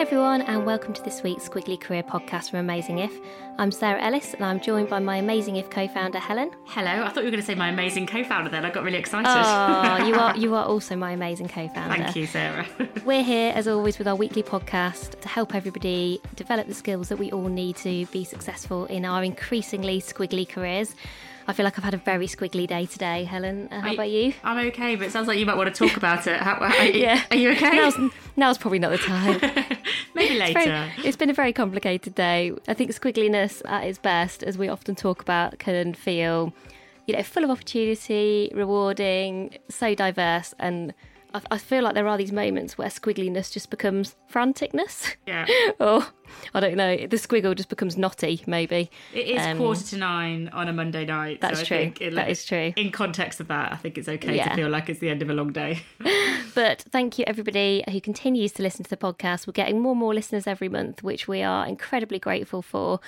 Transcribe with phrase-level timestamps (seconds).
[0.00, 3.12] Hi, everyone, and welcome to this week's Squiggly Career podcast from Amazing If.
[3.58, 6.52] I'm Sarah Ellis, and I'm joined by my Amazing If co founder, Helen.
[6.64, 8.48] Hello, I thought you were going to say my amazing co-founder.
[8.48, 9.28] Then I got really excited.
[9.28, 11.96] Oh, you are you are also my amazing co-founder.
[11.96, 12.66] Thank you, Sarah.
[13.04, 17.18] We're here, as always, with our weekly podcast to help everybody develop the skills that
[17.18, 20.94] we all need to be successful in our increasingly squiggly careers.
[21.48, 23.68] I feel like I've had a very squiggly day today, Helen.
[23.72, 24.32] Uh, how Are about you?
[24.44, 26.38] I'm okay, but it sounds like you might want to talk about it.
[26.40, 27.24] How, are, you- Yeah.
[27.30, 27.76] Are you okay?
[27.76, 29.40] Now's, now's probably not the time.
[30.14, 30.70] Maybe It's later.
[30.70, 32.52] very- it's been a very complicated day.
[32.68, 36.52] I think squiggliness at its best, as we often talk about, can feel,
[37.06, 40.94] you know, full of opportunity, rewarding, so diverse, and
[41.32, 45.46] I, I feel like there are these moments where squiggliness just becomes franticness, Yeah.
[45.80, 46.04] or
[46.54, 48.90] I don't know, the squiggle just becomes knotty, maybe.
[49.12, 51.40] It is Um, quarter to nine on a Monday night.
[51.40, 51.76] That's so I true.
[51.78, 52.72] Think it, That is true.
[52.76, 54.48] In context of that, I think it's okay Yeah.
[54.48, 55.82] to feel like it's the end of a long day.
[56.52, 59.46] But thank you, everybody who continues to listen to the podcast.
[59.46, 62.98] We're getting more and more listeners every month, which we are incredibly grateful for.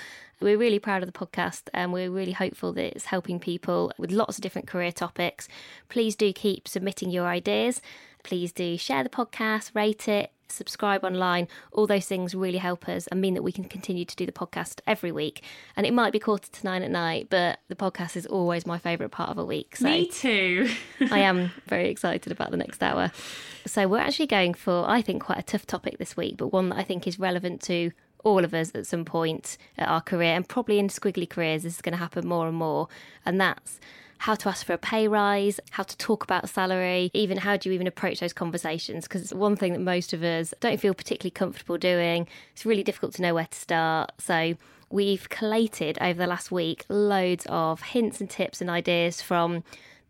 [0.40, 4.12] We're really proud of the podcast and we're really hopeful that it's helping people with
[4.12, 5.48] lots of different career topics.
[5.88, 7.80] Please do keep submitting your ideas.
[8.22, 11.48] Please do share the podcast, rate it, subscribe online.
[11.72, 14.32] All those things really help us and mean that we can continue to do the
[14.32, 15.42] podcast every week.
[15.76, 18.78] And it might be quarter to nine at night, but the podcast is always my
[18.78, 19.76] favourite part of a week.
[19.76, 20.70] So Me too.
[21.10, 23.10] I am very excited about the next hour.
[23.64, 26.70] So, we're actually going for, I think, quite a tough topic this week, but one
[26.70, 27.92] that I think is relevant to
[28.24, 31.62] all of us at some point at our career and probably in squiggly careers.
[31.62, 32.88] This is going to happen more and more.
[33.24, 33.80] And that's
[34.22, 37.68] how to ask for a pay rise, how to talk about salary, even how do
[37.68, 39.02] you even approach those conversations?
[39.02, 42.28] Because it's one thing that most of us don't feel particularly comfortable doing.
[42.52, 44.12] It's really difficult to know where to start.
[44.18, 44.54] So,
[44.90, 49.64] we've collated over the last week loads of hints and tips and ideas from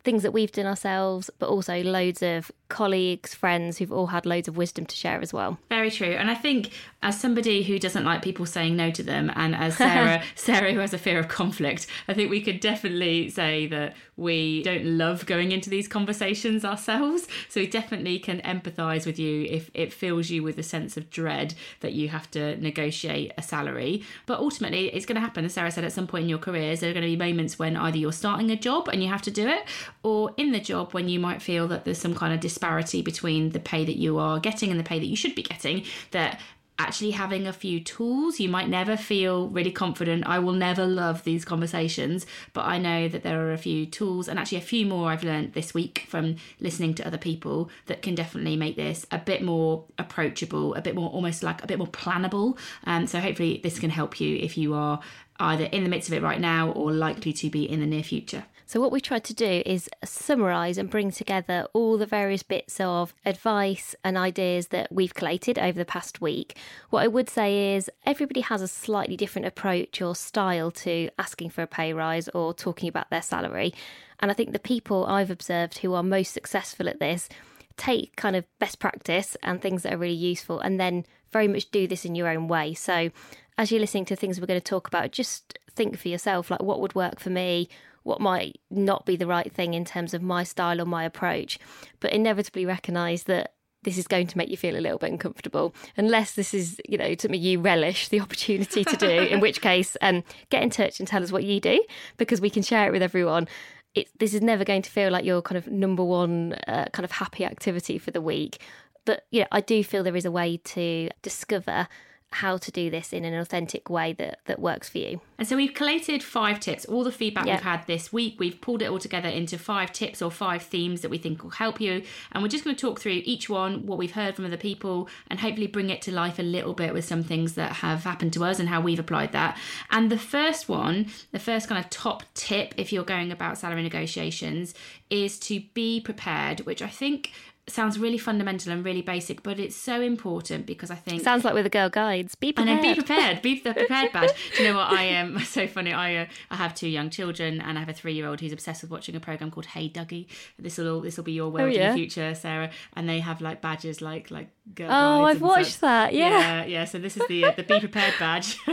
[0.04, 4.48] things that we've done ourselves, but also loads of colleagues, friends who've all had loads
[4.48, 5.58] of wisdom to share as well.
[5.68, 6.08] Very true.
[6.08, 6.70] And I think
[7.02, 10.78] as somebody who doesn't like people saying no to them and as Sarah Sarah who
[10.78, 15.26] has a fear of conflict, I think we could definitely say that we don't love
[15.26, 17.28] going into these conversations ourselves.
[17.50, 21.10] So we definitely can empathize with you if it fills you with a sense of
[21.10, 24.02] dread that you have to negotiate a salary.
[24.24, 26.80] But ultimately it's going to happen, as Sarah said, at some point in your careers,
[26.80, 29.22] there are going to be moments when either you're starting a job and you have
[29.22, 29.64] to do it,
[30.02, 33.50] or in the job when you might feel that there's some kind of disparity between
[33.50, 36.38] the pay that you are getting and the pay that you should be getting that
[36.78, 40.24] actually having a few tools you might never feel really confident.
[40.26, 44.28] I will never love these conversations but i know that there are a few tools
[44.28, 48.00] and actually a few more i've learned this week from listening to other people that
[48.00, 51.78] can definitely make this a bit more approachable a bit more almost like a bit
[51.78, 52.56] more plannable.
[52.84, 55.00] Um, so hopefully this can help you if you are
[55.40, 58.04] either in the midst of it right now or likely to be in the near
[58.04, 62.42] future So, what we tried to do is summarise and bring together all the various
[62.42, 66.56] bits of advice and ideas that we've collated over the past week.
[66.90, 71.50] What I would say is everybody has a slightly different approach or style to asking
[71.50, 73.74] for a pay rise or talking about their salary.
[74.20, 77.28] And I think the people I've observed who are most successful at this
[77.76, 81.70] take kind of best practice and things that are really useful and then very much
[81.70, 82.74] do this in your own way.
[82.74, 83.10] So,
[83.58, 86.62] as you're listening to things we're going to talk about, just think for yourself like
[86.62, 87.68] what would work for me,
[88.02, 91.58] what might not be the right thing in terms of my style or my approach,
[92.00, 93.54] but inevitably recognize that
[93.84, 96.96] this is going to make you feel a little bit uncomfortable unless this is you
[96.96, 101.00] know something you relish the opportunity to do in which case um, get in touch
[101.00, 101.82] and tell us what you do
[102.16, 103.48] because we can share it with everyone.
[103.94, 107.04] It, this is never going to feel like your kind of number one uh, kind
[107.04, 108.58] of happy activity for the week
[109.04, 111.88] But yeah, I do feel there is a way to discover
[112.34, 115.20] how to do this in an authentic way that that works for you.
[115.38, 117.58] And so we've collated five tips, all the feedback Yep.
[117.58, 118.36] we've had this week.
[118.38, 121.50] We've pulled it all together into five tips or five themes that we think will
[121.50, 122.02] help you.
[122.30, 125.08] And we're just going to talk through each one, what we've heard from other people,
[125.28, 128.32] and hopefully bring it to life a little bit with some things that have happened
[128.34, 129.58] to us and how we've applied that.
[129.90, 133.82] And the first one, the first kind of top tip if you're going about salary
[133.82, 134.74] negotiations
[135.10, 137.32] is to be prepared, which I think
[137.68, 141.54] sounds really fundamental and really basic, but it's so important because I think Sounds like
[141.54, 142.34] with the girl guides.
[142.34, 142.82] Be prepared.
[142.82, 143.40] then be prepared.
[143.42, 144.30] Be the prepared badge.
[144.56, 145.38] Do you know what I am?
[145.44, 145.92] so funny.
[145.92, 148.52] I uh, I have two young children, and I have a three year old who's
[148.52, 150.26] obsessed with watching a program called Hey Duggee.
[150.58, 151.92] This will this will be your world in Oh, yeah.
[151.92, 152.70] the future, Sarah.
[152.94, 154.48] And they have like badges like like.
[154.76, 155.80] Girl Oh, I've watched such.
[155.80, 156.28] that, yeah.
[156.28, 156.84] yeah, yeah.
[156.84, 158.56] So this is the uh, the be prepared badge.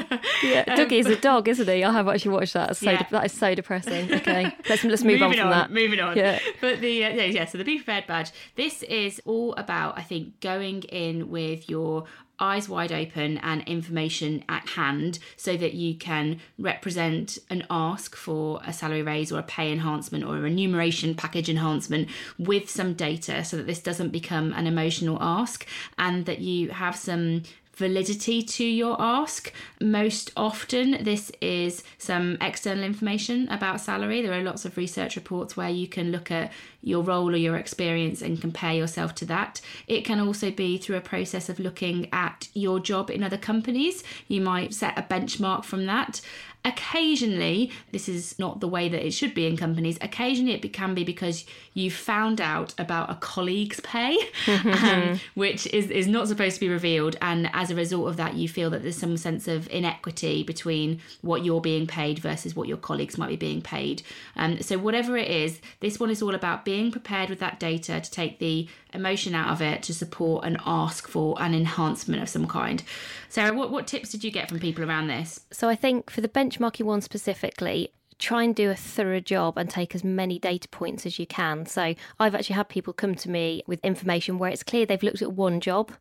[0.43, 1.83] Yeah, Duggee's a dog, isn't he?
[1.83, 2.69] I have actually watched that.
[2.71, 2.99] It's so Yeah.
[3.03, 4.13] de- that is so depressing.
[4.13, 5.71] Okay, let's let's move on from on, that.
[5.71, 6.15] Moving on.
[6.15, 6.39] Yeah.
[6.61, 8.31] But the uh, yeah, yeah, so the be prepared badge.
[8.55, 12.05] This is all about I think going in with your
[12.39, 18.61] eyes wide open and information at hand so that you can represent an ask for
[18.65, 23.43] a salary raise or a pay enhancement or a remuneration package enhancement with some data
[23.43, 25.67] so that this doesn't become an emotional ask
[25.97, 27.43] and that you have some
[27.79, 29.51] validity to your ask.
[29.81, 34.21] Most often, this is some external information about salary.
[34.21, 37.57] There are lots of research reports where you can look at your role or your
[37.57, 39.59] experience and compare yourself to that.
[39.87, 44.03] It can also be through a process of looking at your job in other companies.
[44.27, 46.21] You might set a benchmark from that.
[46.65, 49.97] Occasionally, this is not the way that it should be in companies.
[50.01, 54.17] Occasionally, it can be because you found out about a colleague's pay,
[54.47, 57.15] um, which is, is not supposed to be revealed.
[57.21, 60.99] And as a result of that, you feel that there's some sense of inequity between
[61.21, 64.01] what you're being paid versus what your colleagues might be being paid.
[64.35, 68.01] Um, so, whatever it is, this one is all about being prepared with that data
[68.01, 72.29] to take the emotion out of it to support and ask for an enhancement of
[72.29, 72.83] some kind.
[73.29, 75.41] Sarah, what, what tips did you get from people around this?
[75.51, 79.69] So I think for the benchmarking one specifically, try and do a thorough job and
[79.69, 81.65] take as many data points as you can.
[81.65, 85.21] So I've actually had people come to me with information where it's clear they've looked
[85.21, 85.91] at one job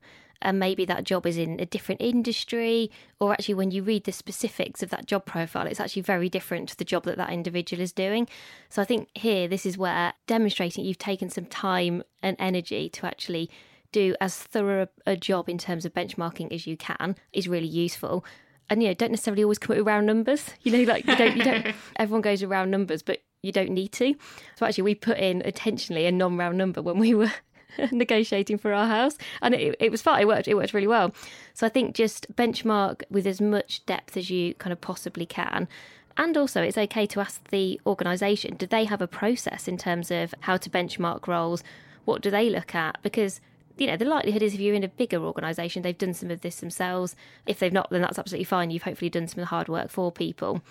[0.40, 2.90] and maybe that job is in a different industry
[3.20, 6.68] or actually when you read the specifics of that job profile it's actually very different
[6.68, 8.28] to the job that that individual is doing
[8.68, 13.04] so i think here this is where demonstrating you've taken some time and energy to
[13.04, 13.50] actually
[13.90, 18.24] do as thorough a job in terms of benchmarking as you can is really useful
[18.70, 20.50] and you know don't necessarily always come up with round numbers.
[20.62, 23.70] You know like you don't you don't everyone goes with round numbers but you don't
[23.70, 24.14] need to.
[24.56, 27.32] So actually we put in intentionally a non-round number when we were
[27.92, 30.22] negotiating for our house and it, it was fine.
[30.22, 31.14] It worked it worked really well.
[31.54, 35.68] So i think just benchmark with as much depth as you kind of possibly can.
[36.16, 40.10] And also it's okay to ask the organisation do they have a process in terms
[40.10, 41.62] of how to benchmark roles?
[42.04, 42.98] What do they look at?
[43.02, 43.40] Because
[43.78, 46.40] you know the likelihood is if you're in a bigger organisation they've done some of
[46.40, 47.14] this themselves
[47.46, 49.90] if they've not then that's absolutely fine you've hopefully done some of the hard work
[49.90, 50.62] for people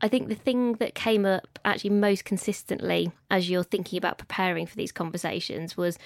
[0.00, 4.66] I think the thing that came up actually most consistently as you're thinking about preparing
[4.66, 5.98] for these conversations was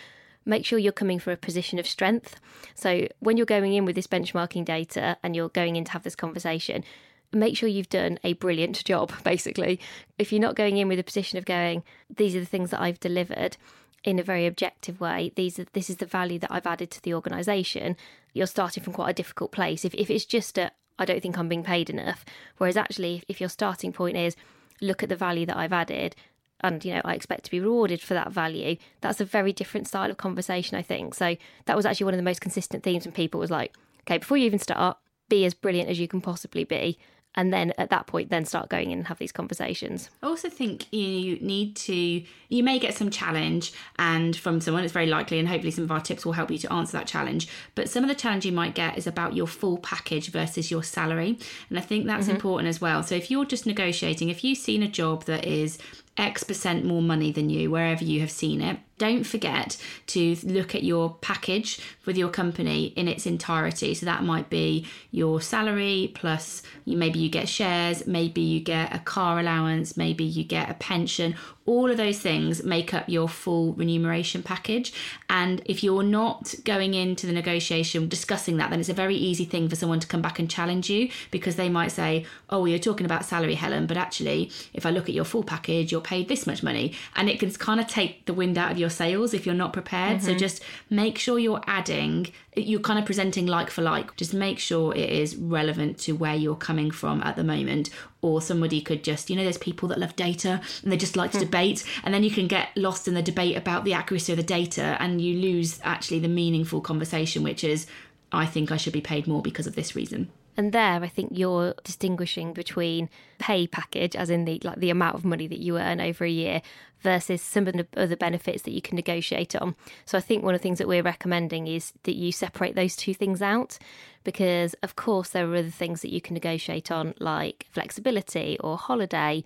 [0.45, 2.41] make sure you're coming from a position of strength.
[2.75, 6.05] So when you're going in with this benchmarking data and you're going in to have
[6.05, 6.85] this conversation,
[7.33, 9.79] make sure you've done a brilliant job, basically.
[10.19, 11.83] If you're not going in with a position of going,
[12.15, 13.57] these are the things that I've delivered
[14.05, 17.03] in a very objective way, these are this is the value that I've added to
[17.03, 17.97] the organisation,
[18.33, 19.85] you're starting from quite a difficult place.
[19.85, 22.25] If if it's just a I don't think I'm being paid enough.
[22.59, 24.37] Whereas actually if your starting point is
[24.81, 26.17] look at the value that I've added
[26.61, 29.89] and you know I expect to be rewarded for that value, that's a very different
[29.89, 31.15] style of conversation, I think.
[31.15, 34.19] So that was actually one of the most consistent themes when people was like, okay,
[34.19, 36.99] before you even start, be as brilliant as you can possibly be.
[37.35, 40.11] And then at that point, then start going in and have these conversations.
[40.23, 44.93] I also think you need to, you may get some challenge and from someone, it's
[44.93, 47.49] very likely, and hopefully some of our tips will help you to answer that challenge.
[47.75, 50.83] But some of the challenge you might get is about your full package versus your
[50.83, 51.39] salary.
[51.71, 52.35] And I think that's mm-hmm.
[52.35, 53.03] important as well.
[53.03, 55.79] So if you're just negotiating, if you've seen a job that is
[56.19, 59.77] X percent more money than you, wherever you have seen it, don't forget
[60.09, 63.95] to look at your package with your company in its entirety.
[63.95, 68.99] So that might be your salary plus maybe you get shares, maybe you get a
[68.99, 71.35] car allowance, maybe you get a pension.
[71.65, 74.93] All of those things make up your full remuneration package.
[75.29, 79.45] And if you're not going into the negotiation discussing that, then it's a very easy
[79.45, 82.69] thing for someone to come back and challenge you because they might say, Oh, well,
[82.69, 86.01] you're talking about salary, Helen, but actually, if I look at your full package, you're
[86.01, 86.95] paid this much money.
[87.15, 89.73] And it can kind of take the wind out of your sails if you're not
[89.73, 90.19] prepared.
[90.19, 90.27] Mm-hmm.
[90.27, 94.17] So just make sure you're adding, you're kind of presenting like for like.
[94.17, 97.91] Just make sure it is relevant to where you're coming from at the moment.
[98.21, 101.33] Or somebody could just, you know, there's people that love data and they just like
[101.33, 101.43] to mm.
[101.43, 101.85] debate.
[102.05, 104.97] And then you can get lost in the debate about the accuracy of the data
[105.01, 107.87] and you lose actually the meaningful conversation, which is,
[108.31, 110.31] I think I should be paid more because of this reason.
[110.57, 115.15] And there, I think you're distinguishing between pay package, as in the like the amount
[115.15, 116.63] of money that you earn over a year,
[117.01, 119.75] versus some of the other benefits that you can negotiate on.
[120.05, 122.97] So I think one of the things that we're recommending is that you separate those
[122.97, 123.79] two things out,
[124.25, 128.77] because of course there are other things that you can negotiate on, like flexibility or
[128.77, 129.43] holiday.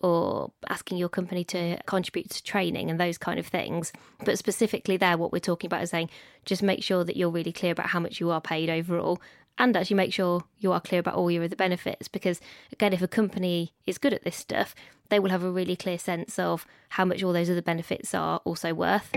[0.00, 3.92] Or asking your company to contribute to training and those kind of things.
[4.24, 6.08] But specifically, there, what we're talking about is saying
[6.44, 9.20] just make sure that you're really clear about how much you are paid overall
[9.58, 12.40] and actually make sure you are clear about all your other benefits because
[12.72, 14.74] again if a company is good at this stuff
[15.10, 18.40] they will have a really clear sense of how much all those other benefits are
[18.44, 19.10] also worth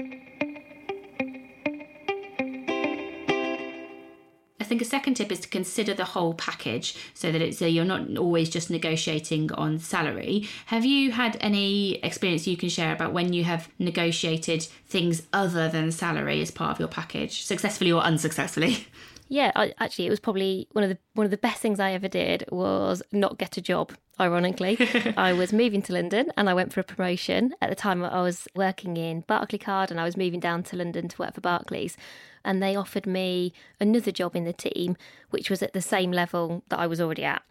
[4.60, 7.66] I think a second tip is to consider the whole package so that it's so
[7.66, 10.48] you're not always just negotiating on salary.
[10.68, 15.68] Have you had any experience you can share about when you have negotiated things other
[15.68, 18.88] than salary as part of your package, successfully or unsuccessfully?
[19.32, 21.94] Yeah, I, actually, it was probably one of the one of the best things I
[21.94, 23.94] ever did was not get a job.
[24.20, 24.78] Ironically,
[25.18, 27.54] I was moving to London and I went for a promotion.
[27.62, 31.08] At the time, I was working in Barclaycard and I was moving down to London
[31.08, 31.96] to work for Barclays.
[32.44, 34.98] And they offered me another job in the team,
[35.30, 37.42] which was at the same level that I was already at.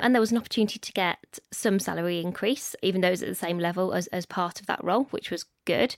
[0.00, 3.28] And there was an opportunity to get some salary increase, even though it was at
[3.28, 5.94] the same level as, as part of that role, which was good.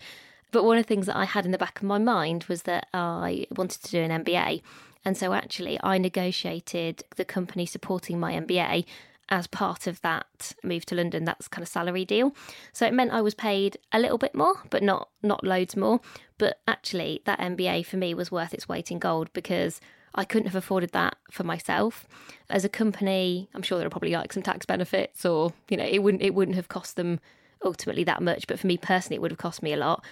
[0.53, 2.65] But one of the things that I had in the back of my mind was
[2.65, 4.61] that I wanted to do an MBA.
[5.05, 8.85] And so actually, I negotiated the company supporting my MBA
[9.31, 11.25] as part of that move to London.
[11.25, 12.35] That's kind of salary deal.
[12.73, 16.01] So it meant I was paid a little bit more, but not not loads more.
[16.37, 19.81] But actually, that MBA for me was worth its weight in gold because
[20.15, 22.07] I couldn't have afforded that for myself.
[22.49, 25.87] As a company, I'm sure there are probably like some tax benefits, or you know,
[25.87, 27.21] it wouldn't it wouldn't have cost them
[27.65, 28.47] ultimately that much.
[28.47, 30.05] But for me personally, it would have cost me a lot.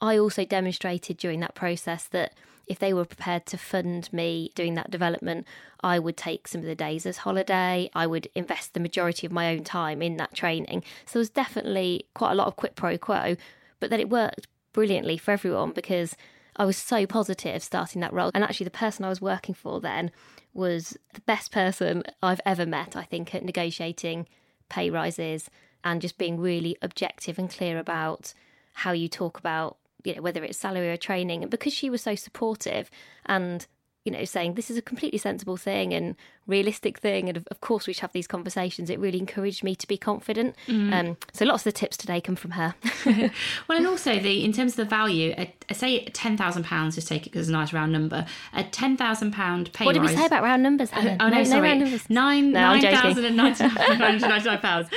[0.00, 2.34] I also demonstrated during that process that
[2.66, 5.46] if they were prepared to fund me doing that development,
[5.80, 7.90] I would take some of the days as holiday.
[7.94, 10.84] I would invest the majority of my own time in that training.
[11.06, 13.36] So there was definitely quite a lot of quid pro quo,
[13.80, 16.16] but then it worked brilliantly for everyone because
[16.56, 18.30] I was so positive starting that role.
[18.34, 20.10] And actually, the person I was working for then
[20.54, 24.28] was the best person I've ever met, I think, at negotiating
[24.68, 25.50] pay rises
[25.84, 28.34] and just being really objective and clear about
[28.74, 31.42] how you talk about you know, whether it's salary or training.
[31.42, 32.90] And because she was so supportive
[33.26, 33.66] and
[34.04, 37.28] you know, saying this is a completely sensible thing and realistic thing.
[37.28, 38.90] And of, of course, we should have these conversations.
[38.90, 40.56] It really encouraged me to be confident.
[40.66, 40.92] Mm.
[40.92, 42.74] Um, so lots of the tips today come from her.
[43.06, 46.94] well, and also the in terms of the value, I, say ten thousand pounds.
[46.94, 48.26] Just take it because it's a nice round number.
[48.52, 49.84] A ten thousand pound pay.
[49.84, 50.90] What did we say about round numbers?
[50.90, 51.16] Helen?
[51.20, 52.10] oh no, no, sorry, no round numbers.
[52.10, 54.88] nine no, nine thousand and ninety nine pounds.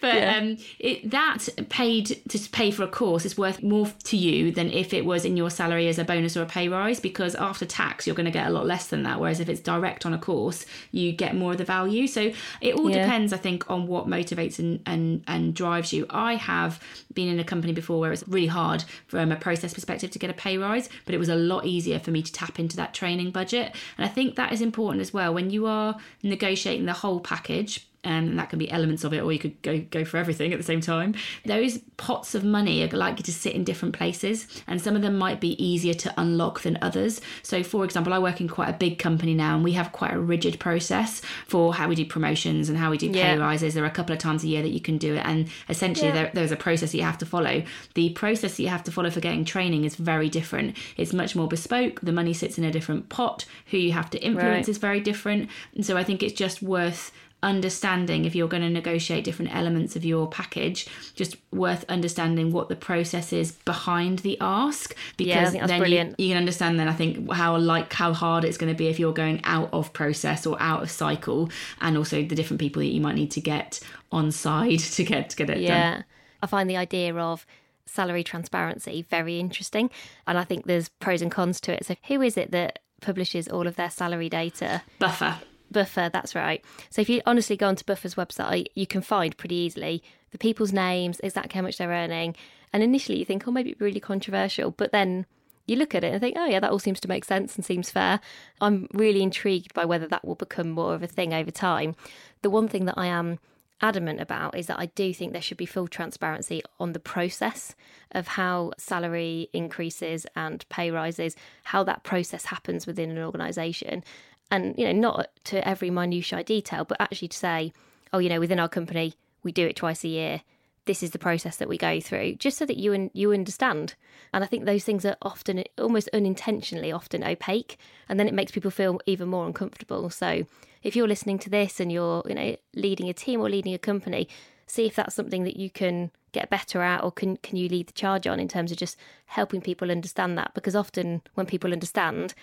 [0.00, 0.36] But yeah.
[0.36, 4.70] um, it, that paid to pay for a course is worth more to you than
[4.70, 7.66] if it was in your salary as a bonus or a pay rise because after
[7.66, 9.20] tax you're going to get a lot less than that.
[9.20, 12.06] Whereas if it's direct on a course, you get more of the value.
[12.06, 13.02] So it all yeah.
[13.02, 16.06] depends, I think, on what motivates and, and and drives you.
[16.10, 16.80] I have
[17.12, 20.30] been in a company before where it's really hard from a process perspective to get
[20.30, 22.94] a pay rise, but it was a lot easier for me to tap into that
[22.94, 23.74] training budget.
[23.98, 27.86] And I think that is important as well when you are negotiating the whole package
[28.04, 30.58] and that can be elements of it, or you could go go for everything at
[30.58, 31.14] the same time.
[31.44, 35.16] Those pots of money are likely to sit in different places, and some of them
[35.16, 37.20] might be easier to unlock than others.
[37.42, 40.12] So, for example, I work in quite a big company now, and we have quite
[40.12, 43.36] a rigid process for how we do promotions and how we do pay yeah.
[43.36, 43.74] rises.
[43.74, 46.08] There are a couple of times a year that you can do it, and essentially
[46.08, 46.14] yeah.
[46.14, 47.62] there, there's a process that you have to follow.
[47.94, 50.76] The process that you have to follow for getting training is very different.
[50.96, 52.00] It's much more bespoke.
[52.00, 53.44] The money sits in a different pot.
[53.66, 54.68] Who you have to influence right.
[54.68, 57.12] is very different, and so I think it's just worth
[57.44, 62.68] understanding if you're going to negotiate different elements of your package just worth understanding what
[62.68, 66.92] the process is behind the ask because yeah, then you, you, can understand then i
[66.92, 70.46] think how like how hard it's going to be if you're going out of process
[70.46, 73.78] or out of cycle and also the different people that you might need to get
[74.10, 75.92] on side to get to get it yeah.
[75.92, 76.04] Done.
[76.42, 77.46] i find the idea of
[77.86, 79.90] salary transparency very interesting
[80.26, 81.84] and i think there's pros and cons to it.
[81.84, 84.82] So who is it that publishes all of their salary data?
[84.98, 85.38] Buffer
[85.70, 86.64] Buffer, that's right.
[86.90, 90.72] So if you honestly go onto Buffer's website, you can find pretty easily the people's
[90.72, 92.36] names, exactly how much they're earning.
[92.72, 94.70] And initially you think, oh, maybe it's really controversial.
[94.70, 95.26] But then
[95.66, 97.64] you look at it and think, oh, yeah, that all seems to make sense and
[97.64, 98.20] seems fair.
[98.60, 101.94] I'm really intrigued by whether that will become more of a thing over time.
[102.42, 103.38] The one thing that I am
[103.80, 107.74] adamant about is that I do think there should be full transparency on the process
[108.12, 114.04] of how salary increases and pay rises, how that process happens within an organisation.
[114.50, 117.72] And, you know, not to every minutiae detail, but actually to say,
[118.12, 120.42] oh, you know, within our company, we do it twice a year.
[120.86, 123.94] This is the process that we go through, just so that you and you understand.
[124.32, 128.52] And I think those things are often, almost unintentionally, often opaque, and then it makes
[128.52, 130.10] people feel even more uncomfortable.
[130.10, 130.44] So,
[130.82, 133.78] if you're listening to this and you're, you know, leading a team or leading a
[133.78, 134.28] company,
[134.66, 137.86] see if that's something that you can get better at or can can you lead
[137.86, 141.72] the charge on in terms of just helping people understand that because often when people
[141.72, 142.34] understand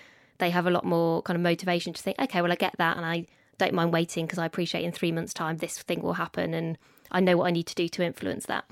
[0.41, 2.97] they have a lot more kind of motivation to think okay well I get that
[2.97, 6.13] and I don't mind waiting because I appreciate in 3 months time this thing will
[6.13, 6.77] happen and
[7.11, 8.63] I know what I need to do to influence that.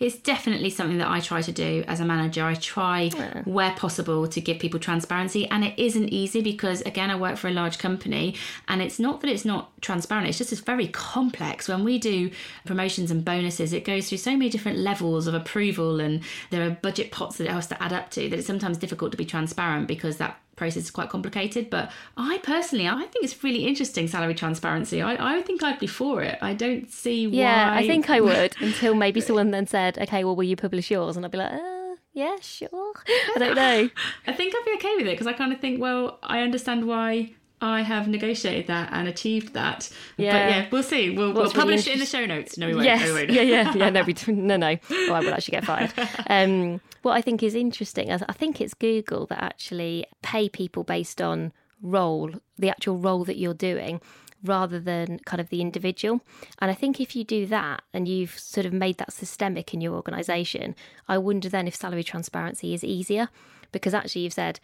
[0.00, 2.44] It's definitely something that I try to do as a manager.
[2.44, 3.42] I try yeah.
[3.44, 7.48] where possible to give people transparency, and it isn't easy because, again, I work for
[7.48, 8.36] a large company,
[8.68, 11.68] and it's not that it's not transparent, it's just it's very complex.
[11.68, 12.30] When we do
[12.64, 16.70] promotions and bonuses, it goes through so many different levels of approval, and there are
[16.70, 19.24] budget pots that it has to add up to that it's sometimes difficult to be
[19.24, 21.70] transparent because that process is quite complicated.
[21.70, 25.02] But I personally, I think it's really interesting salary transparency.
[25.02, 26.38] I, I think I'd be for it.
[26.42, 27.34] I don't see why.
[27.34, 30.90] Yeah, I think I would until maybe someone then said, okay, well, will you publish
[30.90, 31.16] yours?
[31.16, 32.68] And I'd be like, uh, yeah, sure.
[33.34, 33.90] I don't know.
[34.26, 36.86] I think I'd be okay with it because I kind of think, well, I understand
[36.86, 39.90] why I have negotiated that and achieved that.
[40.16, 40.32] Yeah.
[40.32, 41.10] But yeah, we'll see.
[41.10, 42.58] We'll, we'll publish really it in the show notes.
[42.58, 42.84] No, we won't.
[42.84, 43.00] Yes.
[43.00, 43.30] No, we won't.
[43.30, 43.90] yeah, yeah, yeah.
[43.90, 44.66] No, we, no, no.
[44.66, 45.92] I will actually get fired.
[46.28, 51.20] Um, what I think is interesting, I think it's Google that actually pay people based
[51.20, 54.00] on role, the actual role that you're doing,
[54.42, 56.20] rather than kind of the individual.
[56.58, 59.80] And I think if you do that and you've sort of made that systemic in
[59.80, 60.74] your organisation,
[61.08, 63.28] I wonder then if salary transparency is easier
[63.72, 64.60] because actually you've said,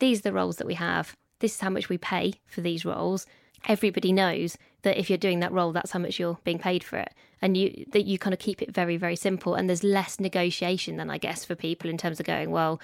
[0.00, 2.84] these are the roles that we have, this is how much we pay for these
[2.84, 3.26] roles.
[3.68, 6.98] Everybody knows that if you're doing that role, that's how much you're being paid for
[6.98, 7.12] it.
[7.42, 9.54] And you that you kind of keep it very, very simple.
[9.54, 12.80] And there's less negotiation than I guess for people in terms of going, well,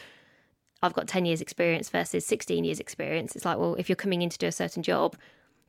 [0.83, 3.35] I've got 10 years experience versus 16 years experience.
[3.37, 5.17] It's like, well, if you're coming in to do a certain job,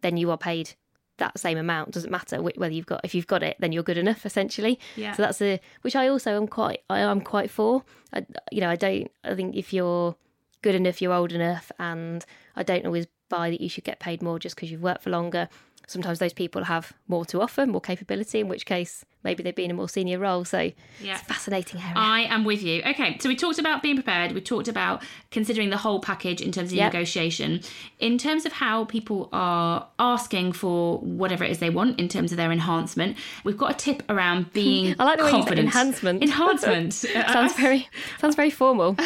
[0.01, 0.73] then you are paid
[1.17, 1.91] that same amount.
[1.91, 4.79] Doesn't matter whether you've got if you've got it, then you're good enough essentially.
[4.95, 5.13] Yeah.
[5.13, 7.83] So that's a which I also am quite I am quite for.
[8.13, 9.11] I, you know, I don't.
[9.23, 10.15] I think if you're
[10.61, 12.25] good enough, you're old enough, and
[12.55, 15.09] I don't always buy that you should get paid more just because you've worked for
[15.09, 15.49] longer.
[15.87, 19.65] Sometimes those people have more to offer, more capability, in which case maybe they've been
[19.65, 20.43] in a more senior role.
[20.43, 21.15] So yeah.
[21.15, 21.93] it's fascinating area.
[21.95, 22.81] I am with you.
[22.85, 24.33] Okay, so we talked about being prepared.
[24.33, 26.91] We talked about considering the whole package in terms of yep.
[26.91, 27.61] negotiation.
[27.99, 32.31] In terms of how people are asking for whatever it is they want in terms
[32.31, 35.67] of their enhancement, we've got a tip around being I like the confident.
[35.67, 36.21] enhancement.
[36.21, 36.93] Enhancement.
[37.37, 37.87] sounds very
[38.19, 38.97] sounds very formal.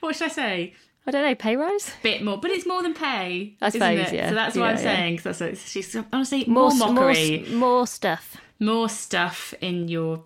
[0.00, 0.74] what should I say?
[1.06, 1.92] I don't know, pay rise?
[2.02, 3.56] Bit more, but it's more than pay.
[3.60, 4.28] I suppose, yeah.
[4.30, 4.82] So that's what yeah, I'm yeah.
[4.82, 5.16] saying.
[5.16, 10.24] Because that's what she's honestly more, more mockery, more, more stuff, more stuff in your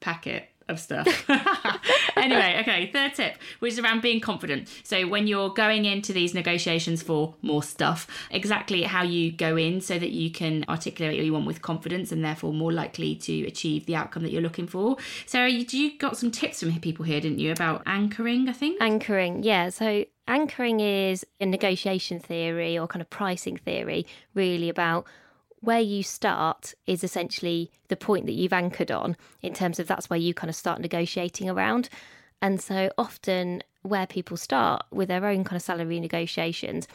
[0.00, 1.06] packet of stuff.
[2.16, 4.68] anyway, okay, third tip, which is around being confident.
[4.82, 9.80] So when you're going into these negotiations for more stuff, exactly how you go in
[9.80, 13.46] so that you can articulate what you want with confidence and therefore more likely to
[13.46, 14.96] achieve the outcome that you're looking for.
[15.26, 18.80] Sarah, you, you got some tips from people here, didn't you, about anchoring, I think?
[18.80, 19.68] Anchoring, yeah.
[19.70, 25.06] So anchoring is a negotiation theory or kind of pricing theory, really about
[25.60, 30.08] where you start is essentially the point that you've anchored on in terms of that's
[30.08, 31.88] where you kind of start negotiating around.
[32.40, 36.88] And so often where people start with their own kind of salary negotiations,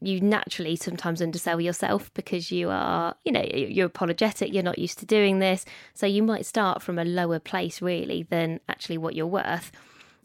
[0.00, 4.98] you naturally sometimes undersell yourself because you are, you know, you're apologetic, you're not used
[4.98, 5.64] to doing this.
[5.94, 9.72] So you might start from a lower place really than actually what you're worth.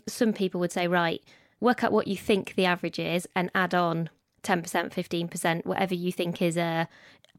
[0.08, 1.24] Some people would say, right,
[1.60, 4.10] work out what you think the average is and add on
[4.44, 6.88] 10%, 15%, whatever you think is a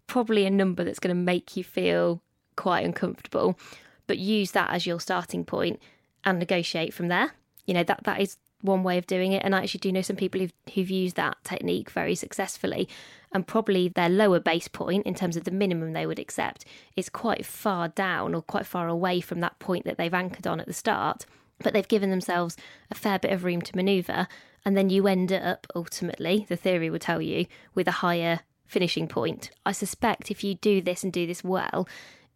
[0.06, 2.20] probably a number that's going to make you feel
[2.56, 3.58] quite uncomfortable,
[4.06, 5.80] but use that as your starting point
[6.24, 7.32] and negotiate from there.
[7.66, 9.42] You know, that that is one way of doing it.
[9.44, 12.88] And I actually do know some people who've, who've used that technique very successfully.
[13.32, 16.64] And probably their lower base point in terms of the minimum they would accept
[16.96, 20.60] is quite far down or quite far away from that point that they've anchored on
[20.60, 21.26] at the start.
[21.62, 22.56] But they've given themselves
[22.90, 24.28] a fair bit of room to manoeuvre.
[24.64, 29.06] And then you end up ultimately, the theory will tell you, with a higher finishing
[29.06, 29.50] point.
[29.66, 31.86] I suspect if you do this and do this well,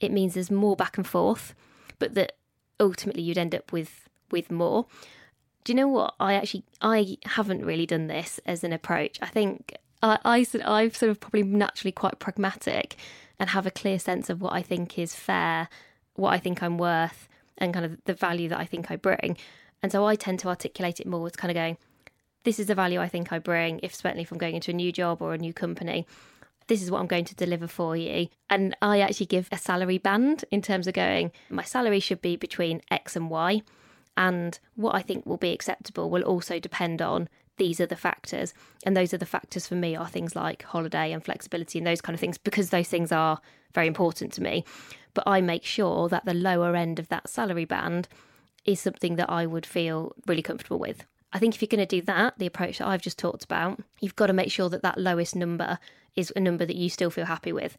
[0.00, 1.54] it means there's more back and forth,
[1.98, 2.32] but that
[2.78, 4.86] ultimately you'd end up with with more.
[5.64, 6.14] Do you know what?
[6.20, 9.18] I actually I haven't really done this as an approach.
[9.20, 12.96] I think I, I I've sort of probably naturally quite pragmatic
[13.38, 15.68] and have a clear sense of what I think is fair,
[16.14, 19.36] what I think I'm worth, and kind of the value that I think I bring.
[19.82, 21.78] And so I tend to articulate it more as kind of going,
[22.48, 24.74] this is the value I think I bring, if certainly if I'm going into a
[24.74, 26.06] new job or a new company.
[26.68, 28.28] this is what I'm going to deliver for you.
[28.48, 32.36] And I actually give a salary band in terms of going, my salary should be
[32.36, 33.62] between X and Y.
[34.16, 38.54] And what I think will be acceptable will also depend on these are the factors.
[38.84, 42.00] And those are the factors for me are things like holiday and flexibility and those
[42.00, 43.40] kind of things, because those things are
[43.74, 44.64] very important to me.
[45.14, 48.08] But I make sure that the lower end of that salary band
[48.64, 51.04] is something that I would feel really comfortable with.
[51.32, 53.80] I think if you're going to do that, the approach that I've just talked about,
[54.00, 55.78] you've got to make sure that that lowest number
[56.16, 57.76] is a number that you still feel happy with.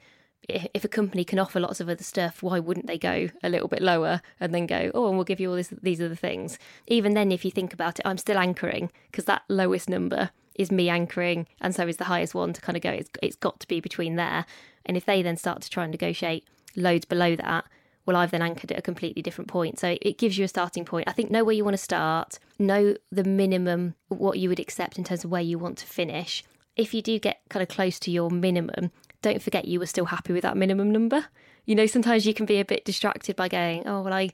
[0.47, 3.67] If a company can offer lots of other stuff, why wouldn't they go a little
[3.67, 6.57] bit lower and then go, oh, and we'll give you all this, these other things?
[6.88, 10.71] Even then, if you think about it, I'm still anchoring because that lowest number is
[10.71, 13.59] me anchoring, and so is the highest one to kind of go, it's, it's got
[13.62, 14.45] to be between there.
[14.85, 17.65] And if they then start to try and negotiate loads below that,
[18.10, 19.78] well, I've then anchored at a completely different point.
[19.78, 21.08] So it gives you a starting point.
[21.08, 24.98] I think know where you want to start, know the minimum, what you would accept
[24.98, 26.43] in terms of where you want to finish.
[26.76, 28.89] If you do get kind of close to your minimum,
[29.22, 31.28] don't forget you were still happy with that minimum number.
[31.65, 34.32] You know, sometimes you can be a bit distracted by going, oh, well, I,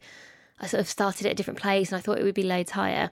[0.61, 2.71] I sort of started at a different place and I thought it would be loads
[2.71, 3.11] higher.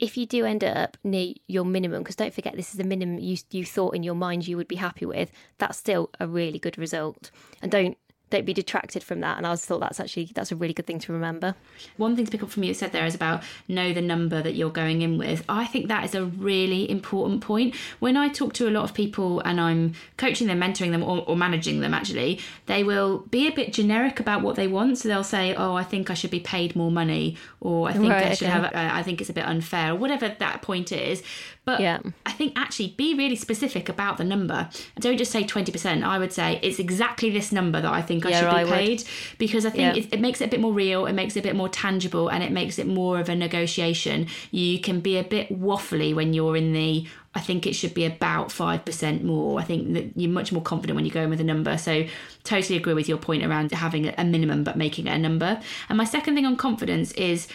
[0.00, 3.20] If you do end up near your minimum, because don't forget this is the minimum
[3.20, 6.58] you you thought in your mind you would be happy with, that's still a really
[6.58, 7.30] good result.
[7.62, 7.96] And don't
[8.30, 9.36] don't be detracted from that.
[9.36, 11.54] And I thought that's actually that's a really good thing to remember.
[11.96, 14.54] One thing to pick up from you said there is about know the number that
[14.54, 15.44] you're going in with.
[15.48, 17.74] I think that is a really important point.
[17.98, 21.24] When I talk to a lot of people and I'm coaching them, mentoring them, or,
[21.26, 24.98] or managing them, actually, they will be a bit generic about what they want.
[24.98, 28.10] So they'll say, "Oh, I think I should be paid more money," or "I think
[28.10, 28.60] right, I should okay.
[28.60, 31.22] have," uh, "I think it's a bit unfair," or whatever that point is.
[31.64, 32.00] But yeah.
[32.26, 34.68] I think actually be really specific about the number.
[34.98, 36.02] Don't just say 20%.
[36.02, 38.76] I would say it's exactly this number that I think I yeah, should be I
[38.76, 39.08] paid would.
[39.38, 40.02] because I think yeah.
[40.02, 42.28] it, it, makes it a bit more real, it makes it a bit more tangible,
[42.28, 44.28] and it makes it more of a negotiation.
[44.50, 48.04] You can be a bit waffly when you're in the I think it should be
[48.04, 49.60] about 5% more.
[49.60, 51.78] I think that you're much more confident when you go in with a number.
[51.78, 52.04] So,
[52.42, 55.60] totally agree with your point around having a minimum but making it a number.
[55.88, 57.46] And my second thing on confidence is